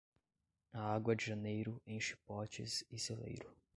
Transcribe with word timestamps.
A 0.73 0.79
água 0.95 1.15
de 1.15 1.23
janeiro 1.27 1.79
enche 1.85 2.15
potes 2.25 2.83
e 2.89 2.97
celeiro. 2.97 3.55